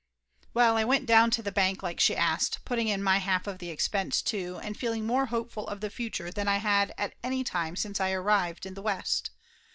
[0.55, 3.45] Well, I went down to the bank like she asked, put ting in my half
[3.45, 7.13] of the expense, too, and feeling more hopeful of the future than I had at
[7.21, 9.29] any time since I arrived in the West.